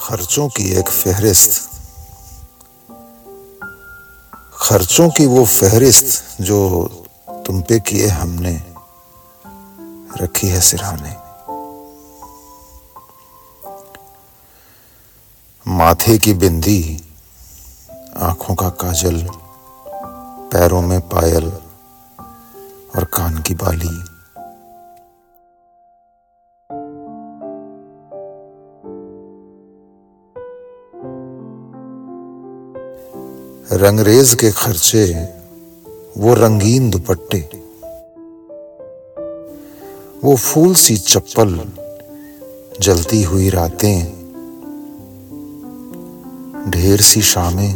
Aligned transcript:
खर्चों 0.00 0.48
की 0.48 0.70
एक 0.70 0.88
फहरिस्त। 0.88 1.70
खर्चों 4.54 5.10
की 5.10 5.26
वो 5.26 5.44
फहरिस्त 5.44 6.36
जो 6.40 6.58
तुम 7.46 7.62
पे 7.62 7.80
किए 7.80 8.08
हमने, 8.08 8.62
रखी 10.20 10.48
है 10.48 10.60
सिरहाने 10.60 11.14
माथे 15.68 16.18
की 16.18 16.34
बिंदी, 16.34 17.02
आँखों 18.16 18.54
का 18.54 18.68
काजल, 18.68 19.28
पैरों 20.52 20.82
में 20.82 21.00
पायल 21.00 21.48
और 22.96 23.04
कान 23.04 23.42
की 23.42 23.54
बाली। 23.54 24.15
रंगरेज 33.72 34.34
के 34.34 34.50
खर्चे, 34.50 35.04
वो 36.16 36.34
रंगीन 36.34 36.90
दुपट्टे, 36.90 37.38
वो 40.24 40.36
फूल 40.36 40.74
सी 40.74 40.96
चप्पल, 40.96 41.72
जलती 42.80 43.22
हुई 43.22 43.48
रातें, 43.48 44.02
ढेर 46.70 47.00
सी 47.00 47.22
शामें। 47.22 47.74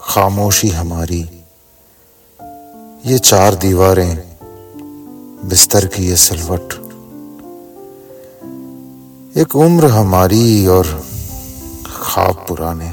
खामोशी 0.00 0.68
हमारी, 0.68 1.22
ये 3.06 3.18
चार 3.18 3.54
दीवारें, 3.54 4.16
बिस्तर 5.48 5.86
की 5.86 6.06
ये 6.06 6.16
सिलवट 6.16 6.75
एक 9.36 9.56
उम्र 9.56 9.86
हमारी 9.86 10.66
और 10.66 10.86
ख्वाब 11.86 12.44
पुराने। 12.48 12.88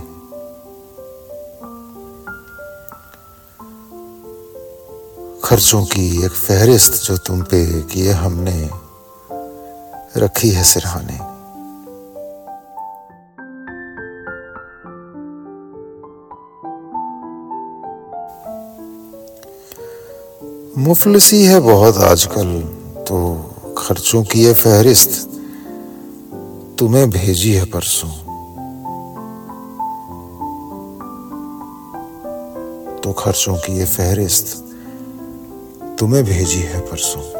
खर्चों 5.43 5.85
की 5.85 6.25
एक 6.25 6.31
फहरिस्त 6.31 7.03
जो 7.03 7.17
तुम 7.17 7.41
पे 7.41 7.81
किए 7.81 8.11
हमने, 8.11 8.69
रखी 10.17 10.49
है 10.49 10.63
सिरहाने। 10.63 11.19
मुफलसी 20.77 21.43
है 21.43 21.59
बहुत 21.59 21.97
आजकल 21.97 22.61
तो 23.03 23.37
खर्चों 23.77 24.23
की 24.23 24.43
ये 24.43 24.53
फहरिस्त 24.53 25.32
तुम्हें 26.79 27.09
भेजी 27.09 27.53
है 27.53 27.65
परसों। 27.65 28.09
तो 33.01 33.13
खर्चों 33.13 33.55
की 33.55 33.77
ये 33.77 33.85
फहरिस्त 33.85 34.57
तुम्हें 35.99 36.23
भेजी 36.25 36.59
है 36.59 36.79
परसों। 36.79 37.32